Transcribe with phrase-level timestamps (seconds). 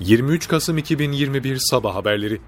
[0.00, 2.40] 23 Kasım 2021 Sabah Haberleri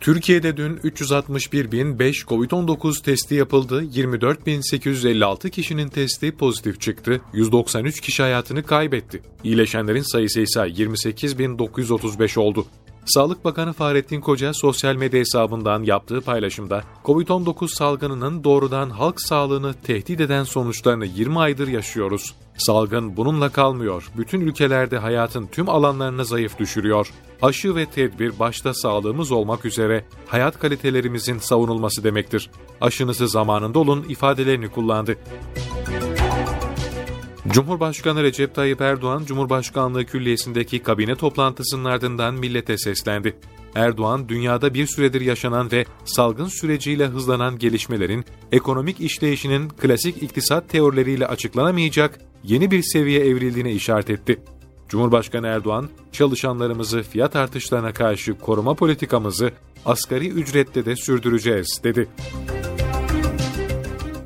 [0.00, 9.22] Türkiye'de dün 361.005 COVID-19 testi yapıldı, 24.856 kişinin testi pozitif çıktı, 193 kişi hayatını kaybetti.
[9.44, 12.66] İyileşenlerin sayısı ise 28.935 oldu.
[13.04, 20.20] Sağlık Bakanı Fahrettin Koca sosyal medya hesabından yaptığı paylaşımda COVID-19 salgınının doğrudan halk sağlığını tehdit
[20.20, 22.34] eden sonuçlarını 20 aydır yaşıyoruz.
[22.56, 24.10] Salgın bununla kalmıyor.
[24.18, 27.12] Bütün ülkelerde hayatın tüm alanlarını zayıf düşürüyor.
[27.42, 32.50] Aşı ve tedbir başta sağlığımız olmak üzere hayat kalitelerimizin savunulması demektir.
[32.80, 35.16] Aşınızı zamanında olun ifadelerini kullandı.
[37.52, 43.36] Cumhurbaşkanı Recep Tayyip Erdoğan, Cumhurbaşkanlığı Külliyesi'ndeki kabine toplantısının ardından millete seslendi.
[43.74, 51.26] Erdoğan, dünyada bir süredir yaşanan ve salgın süreciyle hızlanan gelişmelerin, ekonomik işleyişinin klasik iktisat teorileriyle
[51.26, 54.40] açıklanamayacak yeni bir seviye evrildiğine işaret etti.
[54.88, 59.52] Cumhurbaşkanı Erdoğan, çalışanlarımızı fiyat artışlarına karşı koruma politikamızı
[59.84, 62.08] asgari ücrette de sürdüreceğiz, dedi.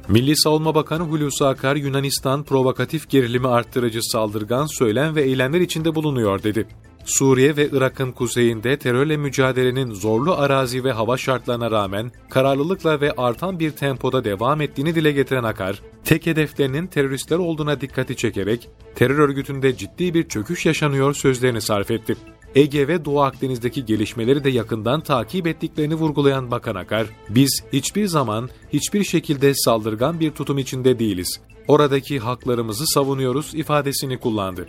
[0.08, 6.42] Milli Savunma Bakanı Hulusi Akar, Yunanistan provokatif gerilimi arttırıcı saldırgan söylem ve eylemler içinde bulunuyor
[6.42, 6.66] dedi.
[7.04, 13.58] Suriye ve Irak'ın kuzeyinde terörle mücadelenin zorlu arazi ve hava şartlarına rağmen kararlılıkla ve artan
[13.58, 19.76] bir tempoda devam ettiğini dile getiren Akar, tek hedeflerinin teröristler olduğuna dikkati çekerek terör örgütünde
[19.76, 22.16] ciddi bir çöküş yaşanıyor sözlerini sarf etti.
[22.54, 28.48] Ege ve Doğu Akdeniz'deki gelişmeleri de yakından takip ettiklerini vurgulayan Bakan Akar, biz hiçbir zaman
[28.72, 31.40] hiçbir şekilde saldırgan bir tutum içinde değiliz.
[31.68, 34.68] Oradaki haklarımızı savunuyoruz ifadesini kullandı.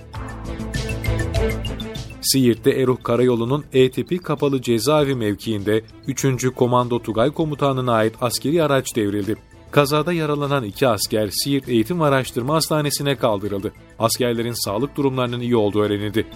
[2.21, 6.25] Siirt'te Eruh Karayolu'nun E tipi kapalı cezaevi mevkiinde 3.
[6.55, 9.35] Komando Tugay Komutanı'na ait askeri araç devrildi.
[9.71, 13.73] Kazada yaralanan iki asker Siirt Eğitim Araştırma Hastanesi'ne kaldırıldı.
[13.99, 16.27] Askerlerin sağlık durumlarının iyi olduğu öğrenildi.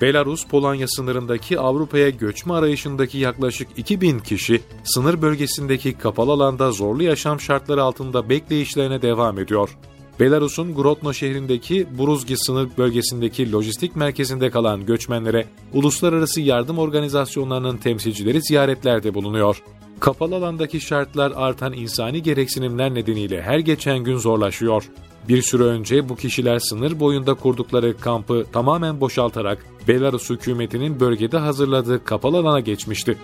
[0.00, 7.82] Belarus-Polonya sınırındaki Avrupa'ya göçme arayışındaki yaklaşık 2000 kişi sınır bölgesindeki kapalı alanda zorlu yaşam şartları
[7.82, 9.78] altında bekleyişlerine devam ediyor.
[10.20, 19.14] Belarus'un Grodno şehrindeki Buruzgi sınır bölgesindeki lojistik merkezinde kalan göçmenlere uluslararası yardım organizasyonlarının temsilcileri ziyaretlerde
[19.14, 19.62] bulunuyor.
[20.02, 24.84] Kapalı alandaki şartlar artan insani gereksinimler nedeniyle her geçen gün zorlaşıyor.
[25.28, 32.04] Bir süre önce bu kişiler sınır boyunda kurdukları kampı tamamen boşaltarak Belarus hükümetinin bölgede hazırladığı
[32.04, 33.18] kapalı alana geçmişti.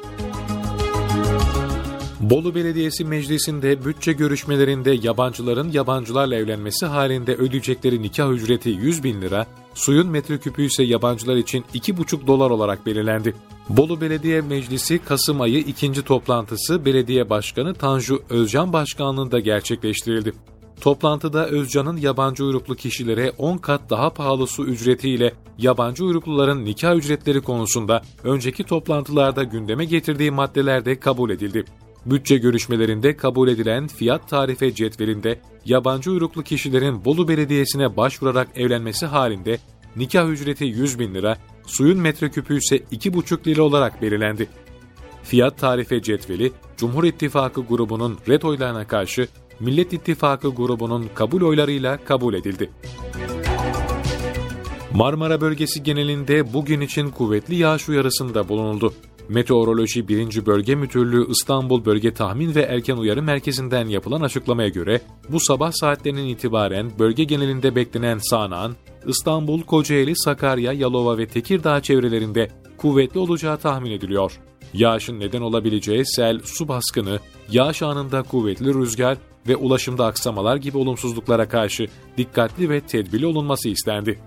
[2.31, 9.47] Bolu Belediyesi Meclisi'nde bütçe görüşmelerinde yabancıların yabancılarla evlenmesi halinde ödeyecekleri nikah ücreti 100 bin lira,
[9.75, 13.35] suyun metreküpü ise yabancılar için 2,5 dolar olarak belirlendi.
[13.69, 20.33] Bolu Belediye Meclisi Kasım ayı ikinci toplantısı Belediye Başkanı Tanju Özcan Başkanlığında gerçekleştirildi.
[20.81, 27.41] Toplantıda Özcan'ın yabancı uyruklu kişilere 10 kat daha pahalı su ücretiyle yabancı uyrukluların nikah ücretleri
[27.41, 31.65] konusunda önceki toplantılarda gündeme getirdiği maddeler de kabul edildi.
[32.11, 39.59] Bütçe görüşmelerinde kabul edilen fiyat tarife cetvelinde yabancı uyruklu kişilerin Bolu Belediyesi'ne başvurarak evlenmesi halinde
[39.97, 44.49] nikah ücreti 100 bin lira, suyun metreküpü ise 2,5 lira olarak belirlendi.
[45.23, 49.29] Fiyat tarife cetveli, Cumhur İttifakı grubunun red oylarına karşı
[49.61, 52.71] Millet İttifakı grubunun kabul oylarıyla kabul edildi.
[54.95, 58.95] Marmara bölgesi genelinde bugün için kuvvetli yağış uyarısında bulunuldu.
[59.29, 60.47] Meteoroloji 1.
[60.47, 66.25] Bölge Müdürlüğü İstanbul Bölge Tahmin ve Erken Uyarı Merkezi'nden yapılan açıklamaya göre bu sabah saatlerinden
[66.25, 73.91] itibaren bölge genelinde beklenen sağanağın İstanbul, Kocaeli, Sakarya, Yalova ve Tekirdağ çevrelerinde kuvvetli olacağı tahmin
[73.91, 74.41] ediliyor.
[74.75, 77.19] Yağışın neden olabileceği sel, su baskını,
[77.51, 79.19] yağış anında kuvvetli rüzgar
[79.49, 81.87] ve ulaşımda aksamalar gibi olumsuzluklara karşı
[82.17, 84.19] dikkatli ve tedbirli olunması istendi.